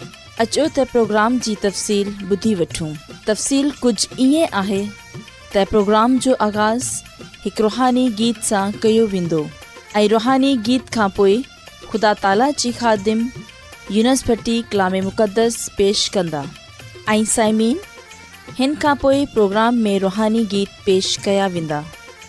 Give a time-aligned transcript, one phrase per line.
[0.45, 2.93] अचो त प्रोग्राम जी तफ़सील ॿुधी वठूं
[3.29, 4.83] तफ़सील कुझु ईअं
[5.71, 6.85] پروگرام جو जो आगाज़
[7.45, 9.43] हिकु रुहानी गीत सां कयो वेंदो
[10.17, 11.39] रुहानी गीत खां خدا
[11.93, 13.31] ख़ुदा ताला خادم ख़ादिम
[13.97, 16.45] यूनसभटी कलामे मुक़दस पेश कंदा
[19.35, 21.83] प्रोग्राम में रुहानी गीत पेश कया वेंदा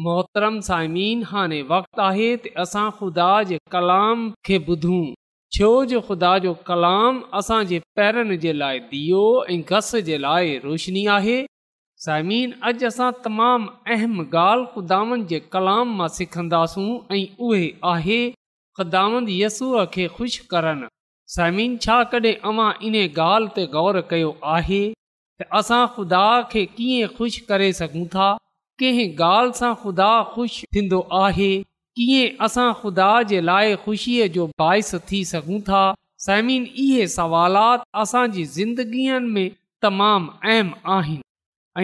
[0.00, 5.00] मोहतरम साइमिन हाणे वक़्तु आहे त असां ख़ुदा जे कलाम खे ॿुधूं
[5.56, 9.24] छो जो ख़ुदा जो कलाम असांजे पैरनि जे लाइ दीयो
[9.54, 11.34] ऐं घस जे लाइ रोशनी आहे
[12.04, 18.20] साइमीन अॼु असां तमामु अहम ॻाल्हि ख़ुदावन जे कलाम मां सिखंदासूं ऐं उहे आहे
[18.78, 20.88] ख़ुदावंदसूअ खे ख़ुशि करनि
[21.36, 27.12] साइमन छा कॾहिं अवां इन ॻाल्हि ते गौर कयो आहे त असां ख़ुदा खे कीअं
[27.18, 28.30] ख़ुशि करे सघूं था
[28.82, 31.48] कंहिं ॻाल्हि सां ख़ुदा ख़ुशि थींदो आहे
[31.96, 35.82] कीअं असां ख़ुदा जे लाइ ख़ुशीअ जो बाहिस थी सघूं था
[36.24, 39.48] समिन इहे सवालात असांजी ज़िंदगीअ में
[39.82, 41.26] तमामु अहम आहिनि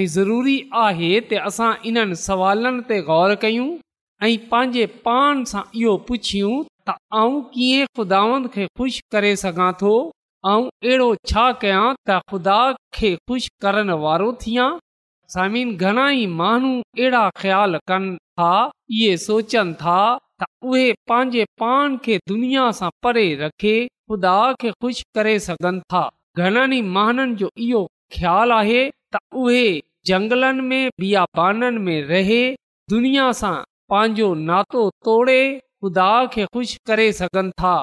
[0.01, 0.57] ऐं ज़रूरी
[0.87, 3.69] आहे त असां इन्हनि सवालनि ते ग़ौर कयूं
[4.23, 6.53] ऐं पंहिंजे पाण सां इहो पुछियूं
[6.89, 9.95] त आऊं कीअं ख़ुदानि खे ख़ुशि करे सघां थो
[10.51, 12.61] ऐं अहिड़ो छा कयां त ख़ुदा
[13.01, 14.31] खे ख़ुशि करण वारो
[15.33, 18.53] समिन घणा ई माण्हू अहिड़ा ख़्याल कनि था
[18.99, 19.97] इहे सोचनि था
[20.43, 23.75] त उहे पंहिंजे पान खे दुनिया सां परे रखे
[24.13, 26.03] ख़ुदा खे खु़शि करे सघनि था
[26.45, 27.83] घणनि ई महननि जो इहो
[28.17, 28.81] ख़्याल आहे
[29.17, 29.67] त उहे
[30.13, 31.25] जंगलनि में ॿिया
[31.89, 32.41] में रहे
[32.95, 33.55] दुनिया सां
[33.95, 37.75] पंहिंजो नातो तोड़े ख़ुदा खे खु़शि करे सघनि था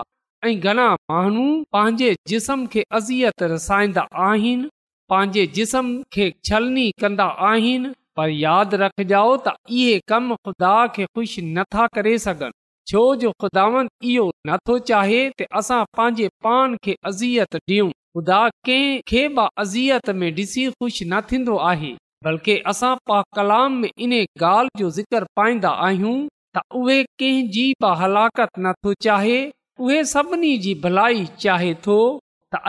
[0.46, 1.46] ऐं घणा माण्हू
[1.78, 4.70] पंहिंजे जिस्म खे अज़ियत रसाईंदा आहिनि
[5.10, 11.42] पंहिंजे जिस्म खे छलनी कंदा आहिनि पर यादि रखजाओ त इहे कम ख़ुदा खे ख़ुशि
[11.58, 12.56] नथा करे सघनि
[12.92, 13.66] छो जो ख़ुदा
[14.14, 20.28] इहो नथो चाहे त असां पंहिंजे पान खे अज़ियत ॾियूं ख़ुदा कंहिंखे बि अज़ियत में
[20.40, 21.92] ॾिसी ख़ुशि न थींदो आहे
[22.30, 26.18] बल्कि असां पा कलाम में इन ॻाल्हि जो ज़िक्र पाईंदा आहियूं
[26.58, 29.38] त उहे कंहिंजी बि हलाकत नथो चाहे
[29.86, 32.00] उहे सभिनी जी भलाई चाहे थो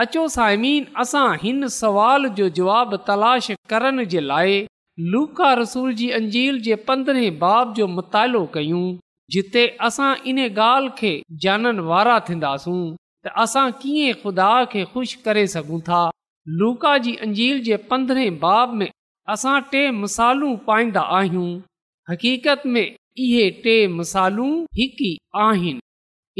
[0.03, 4.57] अचो साइमीन असां हिन सवाल जो जवाब तलाश करण जे लाइ
[5.13, 8.83] लूका रसूल जी अंजील जे पंद्रहें बाब जो मुतालो कयूं
[9.35, 11.11] जिते असां इन ॻाल्हि खे
[11.45, 12.79] जाननि वारा थींदासूं
[13.27, 16.01] त असां कीअं खु़दा खे ख़ुशि करे सघूं था
[16.59, 18.89] लूका जी अंजील जे पंद्रहें बाब में
[19.35, 21.49] असां टे मसालूं पाईंदा आहियूं
[22.11, 24.49] हक़ीक़त में इहे टे मसालूं
[24.79, 25.79] हिकु ई आहिनि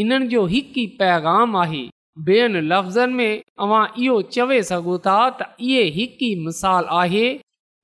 [0.04, 1.86] इन्हनि जो हिकु ई पैगाम आहे
[2.26, 7.26] ॿियनि लफ़्ज़नि में तव्हां इहो चवे सघो था त इहा हिकु ई मिसाल आहे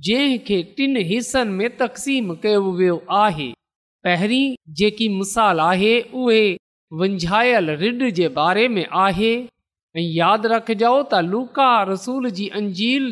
[0.07, 3.49] जंहिं टिन टिनि हिसनि में तक़सीम कयो वियो आहे
[4.07, 6.41] पहिरीं जेकी मिसाल आहे उहे
[7.01, 9.31] वंझायल रिड जे बारे में आहे
[9.97, 13.07] ऐं यादि रखजो त लूका रसूल जी अंजील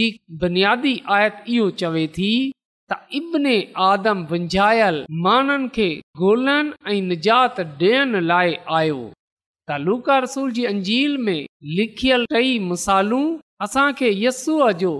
[0.00, 0.10] जी
[0.42, 2.32] बुनियादी आयत इहो चवे थी
[2.92, 3.56] त इब्न
[3.94, 5.88] आदम वंञायल माननि खे
[6.24, 9.02] गोल्हनि ऐं निजात ॾियण लाइ आयो
[9.68, 11.46] तालूका रसूल जी अंजील में
[11.78, 13.20] लिखियल रही मिसालु
[13.64, 14.90] असां खे यस्सूअ जो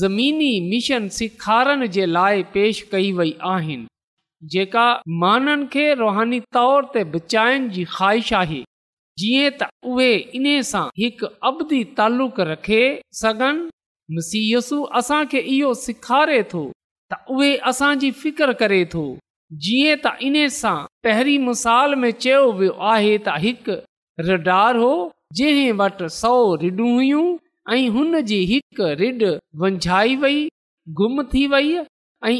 [0.00, 3.86] ज़मीनी मिशन सिखारण जे लाइ पेश कई वई आहिनि
[4.52, 4.86] जेका
[5.22, 8.60] माननि खे रुहानी तौर ते बचाइण जी ख़्वाहिश आहे
[9.22, 10.56] जीअं त उहे इन्हे
[11.02, 12.82] हिकु अबदी तालुक़ रखे
[13.22, 13.58] सघन
[14.18, 16.62] मसीय यस्सु असां खे इहो सेखारे थो
[17.12, 19.02] त उहे असांजी फिकर करे थो
[19.66, 20.76] जीअं त इन्हे सां
[21.08, 23.78] पहिरीं मिसाल में चयो वियो आहे त हिकु
[24.20, 24.92] रडार हो
[25.36, 27.24] जंहिं वटि सौ रिड हुयूं
[27.76, 29.20] ऐं हुनजी हिकु रिड
[29.62, 30.38] वंझाई वेई
[31.00, 31.62] गुम थी वे
[32.30, 32.36] ऐं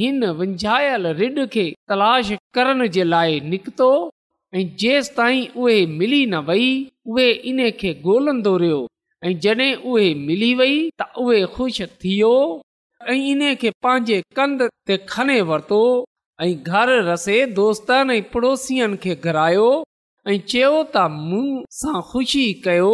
[0.00, 3.90] हिन वंझायल रिड खे तलाश करण जे लाइ निकितो
[4.54, 6.68] ऐं जेंस ताईं उहे मिली न वेई
[7.12, 8.80] उहे इनखे गोलंदो रहियो
[9.26, 12.34] ऐं जॾहिं उहे मिली वेई त उहे खु़शि थियो
[13.08, 13.10] ऐ
[15.52, 15.82] वरतो
[16.42, 19.68] ऐ घर रसे दोस्तनि पड़ोसियुनि खे घरायो
[20.32, 21.46] ऐं चयो त मूं
[21.78, 22.92] सां ख़ुशी कयो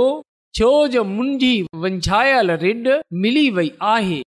[0.59, 1.51] छो जो मुंहिंजी
[1.83, 2.89] वंझायल रिड
[3.25, 4.19] मिली वई आहे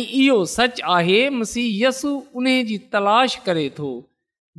[0.00, 2.10] इहो सच आहेसु
[2.40, 3.88] उन जी तलाश करे थो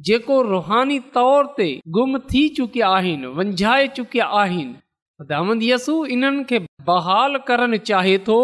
[0.10, 6.60] जेको रुहानी तौर ते गुम थी चुकिया आहिनि वंझाए चुकिया आहिनि दाम यसु इन्हनि खे
[6.92, 8.40] बहाल करण चाहे थो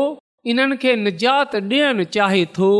[0.53, 2.71] इन्हनि खे निजात डि॒यणु चाहे थो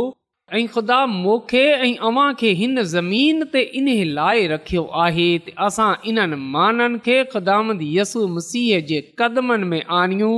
[0.58, 3.86] ऐं ख़ुदा मोखे ऐं अव्हां खे हिन ज़मीन ते इन
[4.18, 10.34] लाइ रखियो आहे त असां इन्हनि माननि खे ख़ुदांदी यसु मसीह जे क़दमनि में आणियूं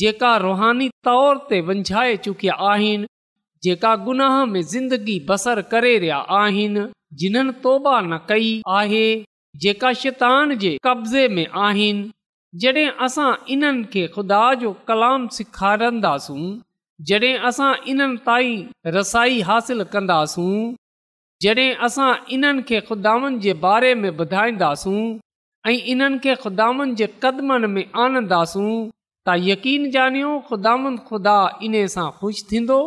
[0.00, 3.10] जेका रुहानी तौर ते वंझाए चुकिया आहिनि
[3.68, 6.86] जेका गुनाह में ज़िंदगी बसर करे रहिया आहिनि
[7.22, 9.06] जिन्हनि तौबा न कई आहे
[9.66, 12.08] जेका शैतान जे कब्ज़े में आहिनि
[12.64, 16.42] जॾहिं असां इन्हनि खे ख़ुदा जो कलाम सेखारींदासूं
[17.04, 20.72] जॾहिं असां इन्हनि ताईं रसाई हासिलु कंदासूं
[21.42, 25.02] जॾहिं असां इन्हनि खे ख़ुदानि जे बारे में ॿुधाईंदासूं
[25.70, 28.70] ऐं इन्हनि खे ख़ुदानि जे क़दमनि में आनंदासूं
[29.28, 31.38] त यकीन ॼानियो ख़ुदांद ख़ुदा
[31.68, 32.80] इन सां ख़ुशि थींदो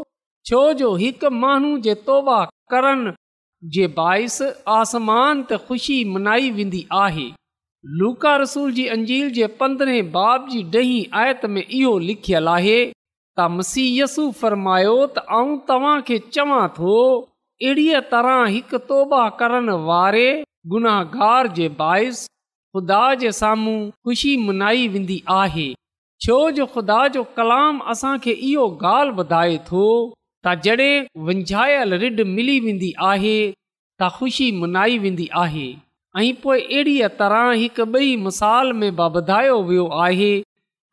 [0.49, 2.41] छो जो हिकु माण्हू जे तौबा
[2.73, 3.11] करण
[3.75, 4.41] जे बाइस
[4.81, 7.27] आसमान त ख़ुशी मनाई वेंदी आहे
[7.99, 12.79] लूका रसूल जी अंजील जे पंद्रहें बाब जी ॾहीं आयत में इहो लिखियलु आहे
[13.47, 20.27] मसीयसु मसीयसू फरमायो त आऊं तव्हांखे चवां थो अहिड़ीअ तरह हिकु तौबा करण वारे
[20.73, 22.23] गुनाहगार जे बाहिस
[22.77, 25.67] ख़ुदा जे साम्हूं ख़ुशी मनाई वेंदी आहे
[26.25, 29.85] छो जो ख़ुदा जो कलाम असांखे इहो ॻाल्हि ॿुधाए थो
[30.45, 33.37] त जॾहिं वंझायल रिड मिली वेंदी आहे
[34.01, 35.67] त ख़ुशी मनाई वेंदी आहे
[36.19, 40.33] ऐं पोइ अहिड़ीअ तरह हिकु ॿई मिसाल में बि ॿधायो वियो आहे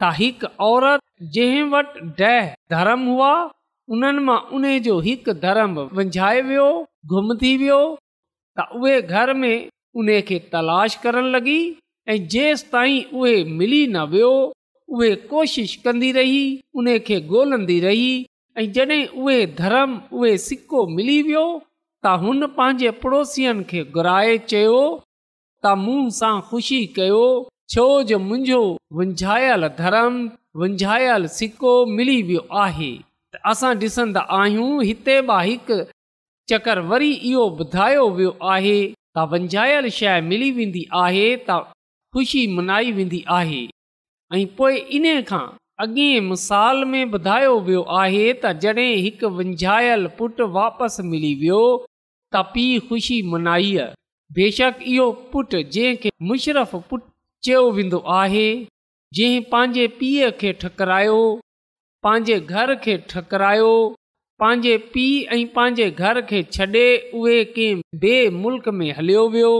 [0.02, 1.00] त हिकु औरत
[1.34, 3.30] जंहिं वटि ॾह धर्म हुआ
[3.94, 6.66] उन्हनि मां उन जो हिकु धर्म विझाए वियो
[7.12, 7.78] गुम थी वियो
[8.58, 9.68] त उहे घर में
[10.00, 11.56] उन खे तलाश कर लॻी
[12.12, 14.32] ऐं जेसि ताईं उहे मिली न वियो
[14.94, 16.38] उहे कोशिशि कंदी रही
[16.80, 18.10] उन खे ॻोल्हंदी रही
[18.58, 21.46] ऐं जॾहिं उहे धर्म उहे सिको मिली वियो
[22.04, 24.78] त हुन पंहिंजे पड़ोसियुनि खे घुराए चयो
[26.48, 26.78] ख़ुशी
[27.70, 28.58] छो जो मुंहिंजो
[28.98, 30.18] वंझायल धर्म
[30.60, 31.70] वंझायलु सिको
[32.00, 32.90] मिली वियो आहे
[33.34, 35.78] त असां ॾिसंदा आहियूं हिते बि हिकु
[36.52, 38.74] चकर वरी इहो ॿुधायो वियो आहे
[39.16, 41.56] त वंझायल शइ मिली वेंदी आहे त
[42.14, 43.58] ख़ुशी मनाई वेंदी आहे
[44.36, 45.42] ऐं पोइ इन खां
[45.86, 52.46] अॻिएं मिसाल में ॿुधायो वियो आहे त जॾहिं हिकु वंझायल पुटु वापसि मिली वियो त
[52.54, 53.74] पीउ ख़ुशी मनाई
[54.40, 57.06] बेशक इहो पुटु जंहिंखे मुशरफ़ पुटु
[57.44, 58.48] चयो वेंदो आहे
[59.16, 61.18] जंहिं पंहिंजे पीउ खे ठकरायो
[62.06, 63.72] पंहिंजे घर खे ठकरायो
[64.42, 66.86] पंहिंजे पीउ ऐं पंहिंजे घर खे छ्ॾे
[67.20, 69.52] उहे कंहिं ॿिए मुल्क़ में हलियो वियो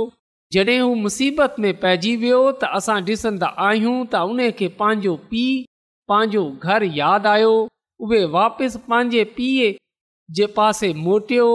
[0.52, 5.64] जॾहिं हू मुसीबत में पइजी वियो त असां ॾिसंदा आहियूं त उन खे पंहिंजो पीउ
[6.12, 6.44] पंहिंजो
[7.00, 7.54] यादि आयो
[8.06, 9.70] उहे वापसि पंहिंजे पीउ
[10.38, 11.48] जे पासे मोटियो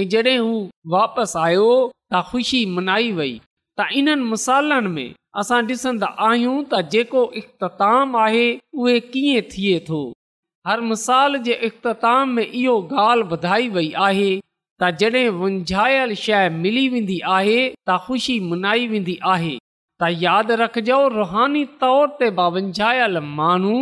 [0.00, 0.52] ऐं जॾहिं हू
[0.96, 1.66] वापसि आयो
[2.12, 3.34] त ख़ुशी मनाई वई
[3.80, 5.04] त इन्हनि में
[5.40, 8.46] असां ॾिसंदा आहियूं त जेको इख़्ताम आहे
[8.82, 10.00] उहे कीअं थिए थो
[10.68, 12.74] हर मिसाल जे इख़्ताम में इहो
[13.04, 14.30] ॻाल्हि ॿुधाई वई आहे
[14.82, 19.54] त जॾहिं वंझायल शइ मिली वेंदी आहे त ख़ुशी मनाई वेंदी आहे
[20.02, 23.76] त यादि रखिजो रुहानी तौर ते वंझायल माण्हू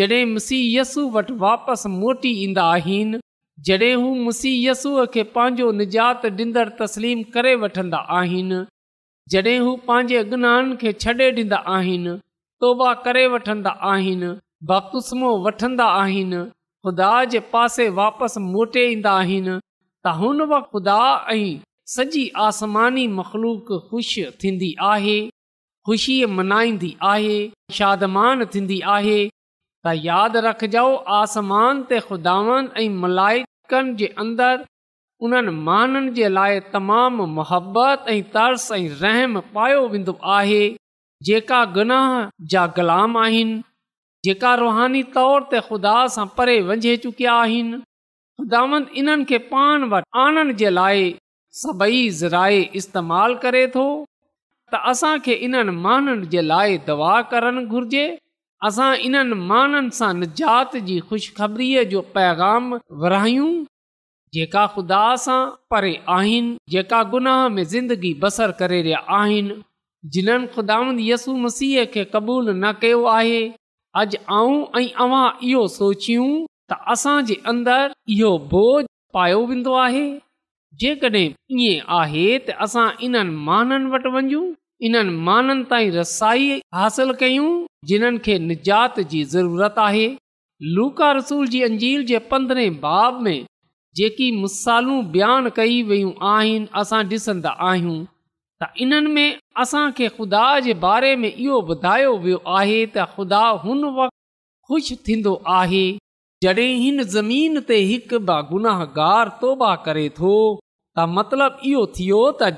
[0.00, 3.20] जॾहिं मुसीहयसू वटि वापसि मोटी ईंदा आहिनि
[3.68, 8.58] जॾहिं हू मुसी यसूअ खे पंहिंजो निजात ॾींदड़ तस्लीम करे वठंदा आहिनि
[9.32, 12.12] जॾहिं हू पंहिंजे गुनाहन खे छॾे ॾींदा आहिनि
[12.64, 14.30] तौबा करे वठंदा आहिनि
[14.70, 16.38] बकुसमो वठंदा आहिनि
[16.86, 21.00] ख़ुदा जे पासे वापसि मोटे ईंदा आहिनि त हुन वक़्तु ख़ुदा
[21.34, 21.50] ऐं
[21.96, 25.18] सॼी आसमानी मख़लूक ख़ुशि थींदी आहे
[25.90, 27.36] ख़ुशीअ मल्हाईंदी आहे
[27.80, 30.86] शादमान थींदी आहे त यादि रखजो
[31.20, 34.12] आसमान ते खुदानि ऐं मलाइकनि जे
[35.26, 40.64] उन्हनि माननि जे लाइ तमामु मोहबत ऐं तर्स ऐं रहम पायो वेंदो आहे
[41.28, 42.10] जेका गुनाह
[42.50, 43.58] जा ग़ुलाम आहिनि
[44.26, 47.80] जेका रुहानी तौर ते ख़ुदा सां परे वंञे चुकिया आहिनि
[48.42, 51.02] खुदावंद इन्हनि खे पाण वटि आणण जे लाइ
[51.62, 53.86] सभई ज़्राइ इस्तेमालु करे थो
[54.72, 58.06] त असांखे इन्हनि माननि जे लाइ दवा करणु घुर्जे
[58.70, 62.70] असां इन्हनि माननि सां निजात जी ख़ुशबरी जो पैगाम
[63.02, 63.50] विरायूं
[64.36, 69.56] जेका ख़ुदा सां परे आहिनि जेका गुनाह में ज़िंदगी बसर करे रहिया आहिनि
[70.16, 73.40] जिन्हनि यसु मसीह खे क़बूल न कयो आहे
[74.00, 76.28] अॼु आऊं ऐं
[76.94, 80.02] असां जे अंदरि इहो बोझ पायो वेंदो आहे
[80.82, 81.26] जेकॾहिं
[81.62, 84.42] ईअं आहे त असां इन्हनि माननि वटि वञूं
[84.88, 87.48] इन्हनि माननि ताईं रसाई हासिल कयूं
[87.92, 90.06] जिन्हनि खे निजात जी ज़रूरत आहे
[90.76, 93.38] लूका रसूल जी अंजील जे पंद्रहें बाब में
[93.98, 97.94] जेकी मुसालूं बयानु कई वियूं आहिनि असां ॾिसंदा आहियूं
[98.62, 103.80] त इन्हनि में असांखे ख़ुदा जे बारे में इहो ॿुधायो वियो आहे त ख़ुदा हुन
[103.96, 105.82] वक़्ति ख़ुशि थींदो आहे
[106.46, 108.20] जॾहिं हिन ज़मीन ते हिकु
[108.52, 112.50] गुनाहगार तौबा करे थो त मतिलब इहो थियो त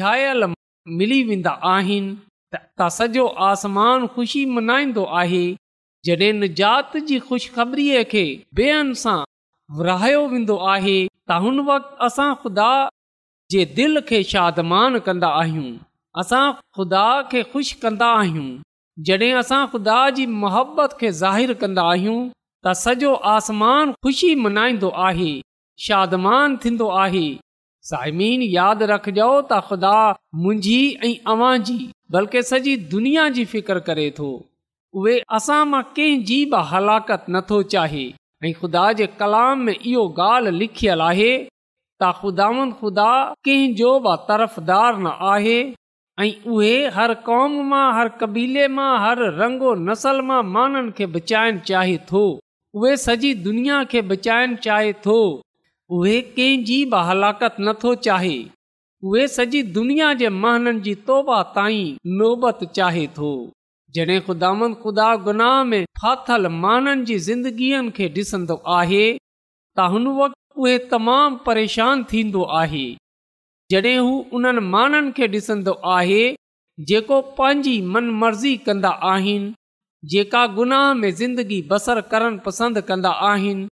[0.00, 0.50] जॾहिं
[1.00, 2.16] मिली वेंदा आहिनि
[2.56, 5.44] त सॼो आसमान ख़ुशी मल्हाईंदो आहे
[6.10, 8.26] जॾहिं हिन जी ख़ुशख़बरीअ खे
[9.74, 12.66] विरायो वेंदो आहे त हुन वक़्ति असां ख़ुदा
[13.50, 15.70] जे दिलि खे शादमान कंदा आहियूं
[16.22, 16.44] असां
[16.76, 18.46] ख़ुदा खे ख़ुशि कंदा आहियूं
[19.08, 22.18] जॾहिं असां ख़ुदा जी मोहबत खे ज़ाहिरु कंदा आहियूं
[22.66, 25.32] त सॼो आसमान ख़ुशी मल्हाईंदो आहे
[25.86, 27.24] शादमानु थींदो आहे
[27.90, 29.94] साइमीन यादि रखजो त ख़ुदा
[30.44, 30.78] मुंहिंजी
[31.10, 31.78] ऐं अव्हां जी
[32.18, 34.30] बल्कि सॼी दुनिया जी फिक्र करे थो
[35.02, 38.04] उहे असां मां कंहिंजी बि हलाकत नथो चाहे
[38.44, 41.28] ऐं खुदा जे कलाम में इहो ॻाल्हि लिखियल आहे
[42.02, 42.48] त ख़ुदा
[42.80, 43.10] ख़ुदा
[43.48, 45.56] कंहिंजो बि तर्फ़दार न आहे
[46.24, 51.64] ऐं उहे हर क़ौम मां हर कबीले मां हर रंगो नसल मां माननि खे बचाइणु
[51.70, 52.24] चाहे थो
[52.82, 55.16] उहे सॼी दुनिया खे बचाइण चाहे थो
[56.00, 58.36] उहे कंहिंजी बि हलाकत न थो चाहे
[59.12, 63.32] उहे सॼी दुनिया जे महाननि जी तौबा ताईं नोबत चाहे थो
[63.94, 64.50] जॾहिं ख़ुदा
[64.82, 69.04] ख़ुदा गुनाह में फाथल माननि जी ज़िंदगीअ खे ॾिसंदो आहे
[69.78, 72.86] त हुन वक़्तु तमामु परेशान थींदो आहे
[73.72, 76.22] जॾहिं हू उन्हनि माननि खे ॾिसंदो आहे
[76.88, 79.54] जेको पंहिंजी मन मर्ज़ी कंदा आहिनि
[80.14, 83.68] जेका गुनाह में ज़िंदगी बसर करणु पसंदि कंदा आहिनि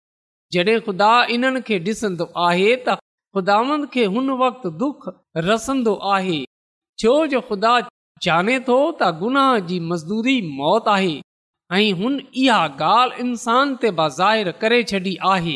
[0.56, 5.10] जॾहिं ख़ुदा इन्हनि खे ॾिसंदो आहे त खे हुन वक़्तु दुख
[5.50, 6.38] रसंदो आहे
[7.00, 7.74] छो जो ख़ुदा
[8.24, 11.14] जाने थो त गुनाह जी मज़दूरी मौत आहे
[11.78, 15.54] ऐं हुन इहा ॻाल्हि इंसान ते ज़ाहिर करे छॾी आहे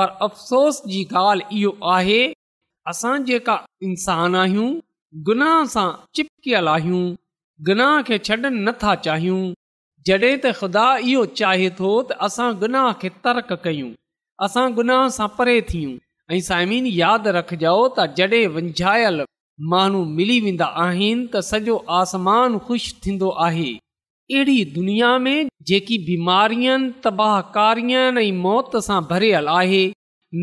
[0.00, 2.20] पर अफ़सोस जी ॻाल्हि इहो आहे
[2.92, 3.56] असां जेका
[3.90, 4.68] इंसान आहियूं
[5.30, 5.86] गुनाह सां
[6.18, 7.02] चिपकियल आहियूं
[7.68, 9.40] गुनाह खे छॾनि नथा चाहियूं
[10.10, 13.90] जॾहिं त ख़ुदा इहो चाहे थो त असां गुनाह खे तर्क कयूं
[14.48, 15.96] असां गुनाह सां परे थियूं
[16.30, 19.22] ऐं साइमिन यादि रखजो त जॾहिं विझायल
[19.68, 23.68] माण्हू मिली वेंदा आहिनि त सॼो आसमान ख़ुशि थींदो आहे
[24.34, 29.82] अहिड़ी दुनिया में जेकी बीमारियुनि तबाहकारीअनि ऐं मौत सां भरियल आहे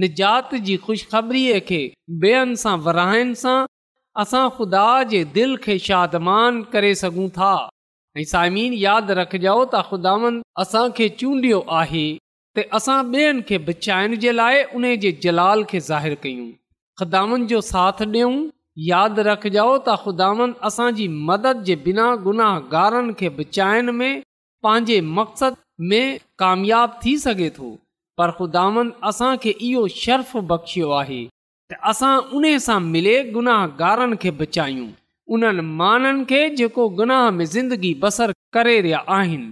[0.01, 1.79] निजात जी ख़ुशिखबरीअ खे
[2.25, 3.55] ॿियनि सां विरहाइण सां
[4.25, 7.51] असां ख़ुदा जे दिलि खे शादमान करे सघूं था
[8.21, 10.33] ऐं साइमीन यादि रखजो त ख़ुदानि
[10.65, 16.21] असांखे चूंडियो आहे त असां ॿियनि खे बचाइण जे लाइ उन जे जलाल खे ज़ाहिरु
[16.27, 16.47] कयूं
[17.01, 18.35] ख़ुदावनि जो साथ ॾियूं
[18.85, 24.19] यादि रखजो त ख़ुदावंद असांजी मदद जे बिना गुनाहगारनि खे बचाइण में
[24.65, 25.55] पंहिंजे मक़सद
[25.93, 27.69] में कामयाब थी सघे थो
[28.21, 31.21] पर ख़ुदावंद असां खे इहो शर्फ़ बख़्शियो आहे
[31.71, 32.11] त असां
[32.41, 34.87] उन सां मिले गुनाहगारनि खे बचायूं
[35.37, 39.49] उन्हनि माननि खे जेको गुनाह में ज़िंदगी बसर करे रहिया आहिनि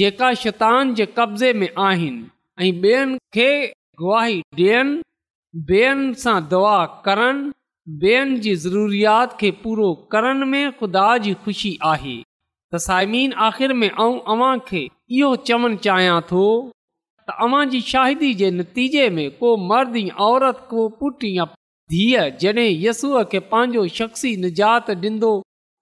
[0.00, 2.26] जेका शैतान जे कब्ज़े में आहिनि
[2.62, 3.48] ऐं ॿियनि खे
[4.02, 5.00] गुवाही ॾियनि
[5.70, 6.76] ॿियनि सां दुआ
[7.06, 7.50] करनि
[7.88, 12.14] ॿियनि जी ज़रूरियात खे पूरो करण में ख़ुदा जी ख़ुशी आहे
[12.72, 14.80] त साइमिन आख़िर में ऐं अव्हां खे
[15.18, 16.40] इहो चवणु चाहियां थो
[17.30, 21.44] तव्हां जी शाहिदी जे नतीजे में को मर्द या औरत को पुट या
[21.94, 25.30] धीअ जड॒हिं यसूअ खे पंहिंजो शख्सी निजात ॾींदो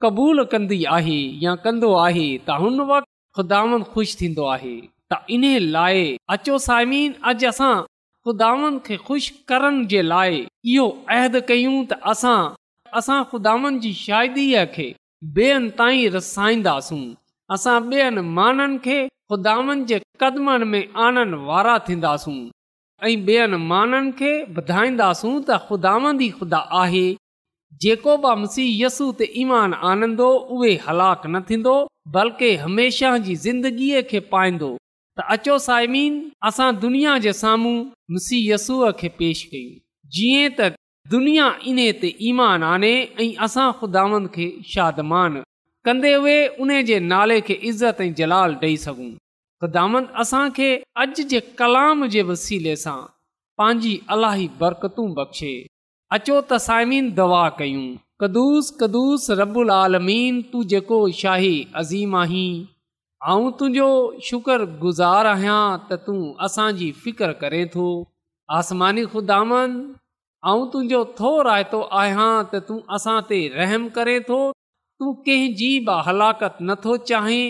[0.03, 3.63] क़बूल कंदी आहे या कंदो आहे त हुन वक़्तु ख़ुदा
[3.95, 4.77] ख़ुशि थींदो आहे
[5.13, 6.07] त इन लाइ
[6.39, 7.75] अचो साइमीन अॼु असां
[8.27, 10.37] ख़ुदानि खे खु़शि करण जे लाइ
[10.73, 10.85] इहो
[11.15, 12.37] अहद कयूं त असां
[13.01, 14.87] असां खुदानि जी शादीअ खे
[15.39, 17.03] ॿियनि ताईं रसाईंदासूं
[17.57, 18.97] असां ॿियनि माननि खे
[19.33, 22.39] खुदानि जे कदमनि में आनंद वारा थींदासूं
[23.11, 27.07] ऐं ॿियनि माननि खे ॿुधाईंदासूं त ख़ुदांदी ख़ुदा आहे
[27.85, 31.77] जेको बि मसीहयसूं ते ईमान आनंदो उहे हलाक न थींदो
[32.17, 34.73] बल्कि हमेशह जी ज़िंदगीअ खे पाईंदो
[35.19, 36.15] त अचो सायमीन
[36.49, 37.75] असां दुनिया जे साम्हूं
[38.15, 39.75] मुसीहसूअ खे पेश कयूं
[40.17, 40.71] जीअं त
[41.13, 42.91] दुनिया इन्हे ते ईमान आने
[43.25, 45.33] ऐं असां ख़ुदांद खे शादमान
[45.89, 49.11] कंदे उहे उन जे नाले खे इज़त ऐं जलाल ॾेई सघूं
[49.65, 50.71] ख़ुदामंद असांखे
[51.05, 52.99] अॼु जे कलाम जे वसीले सां
[53.61, 55.55] पंहिंजी अलाही बरकतूं बख़्शे
[56.19, 57.87] अचो त साइमीन दवा कयूं
[58.25, 62.51] कदुस कदुस रबुल आलमीन तूं जेको शाही अज़ीम आहीं
[63.33, 63.87] आउं तुंहिंजो
[64.29, 65.61] शुक्रगुज़ारु आहियां
[65.91, 67.85] त तूं असांजी फिकर करे थो
[68.57, 69.79] आसमानी ख़ुदांद
[70.73, 76.59] तुंहिंजो थो रायतो आहियां त तूं असां ते रहम करे थो तूं कंहिंजी बि हलाकत
[76.73, 77.41] नथो चाहीं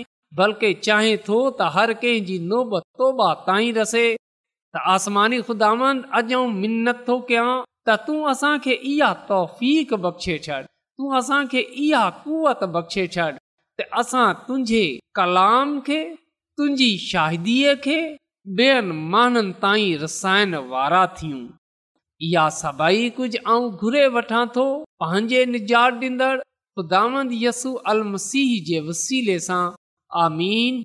[0.43, 6.57] बल्कि चाहें थो त हर कंहिंजी नोबत तोबा ताईं रसे त आसमानी खुदामन, अॼु आउं
[6.63, 7.51] मिनत थो कयां
[7.89, 13.33] त तूं असांखे इहा तौफ़ बख़्शे छॾ तूं असांखे इहा कुवत बख़्शे छॾि
[13.79, 14.85] त असां तुंहिंजे
[15.19, 16.01] कलाम खे
[16.59, 17.97] तुंहिंजी शाहिदीअ खे
[18.59, 21.45] ॿियनि माण्हुनि ताईं रसाइण वारा थियूं
[22.29, 24.67] इहा सभई कुझु ऐं घुरे वठां थो
[25.05, 26.37] पंहिंजे निजात ॾींदड़
[26.77, 29.65] ख़ुदांदसू अल मसीह जे वसीले सां
[30.27, 30.81] आमीन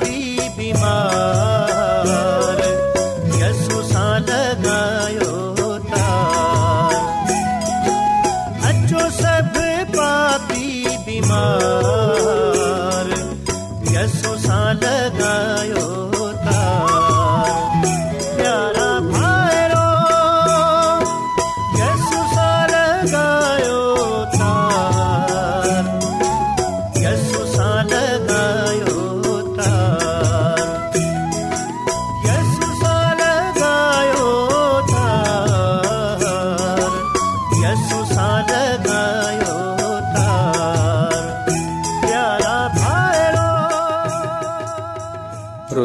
[0.00, 0.21] ti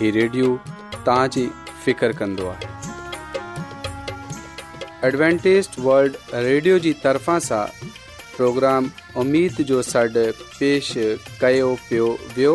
[0.00, 0.48] हीउ रेडियो
[1.06, 1.44] तव्हांजी
[1.84, 2.66] फ़िकर कंदो आहे
[5.06, 7.64] एडवेंटेज वल्ड रेडियो जी तरफ़ा सां
[8.36, 8.90] प्रोग्राम
[9.22, 10.22] उमेद जो सॾु
[10.58, 10.90] पेश
[11.40, 12.06] कयो पियो
[12.36, 12.52] वियो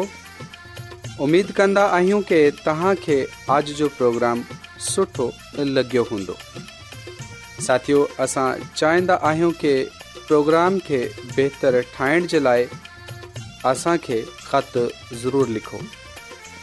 [1.25, 3.17] उमेद कंदा आहियूं की तव्हांखे
[3.56, 4.43] آج جو پروگرام
[4.91, 5.25] सुठो
[5.75, 6.36] लॻियो हूंदो
[7.65, 9.73] साथियो असां चाहिंदा आहियूं की
[10.29, 11.01] پروگرام खे
[11.36, 12.65] बहितरु ठाहिण जे लाइ
[13.73, 14.77] असांखे خط
[15.23, 15.79] ضرور लिखो